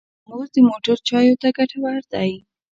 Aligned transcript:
ترموز 0.23 0.49
د 0.53 0.57
موټر 0.69 0.97
چایو 1.07 1.39
ته 1.41 1.47
ګټور 1.57 1.95
دی. 2.13 2.31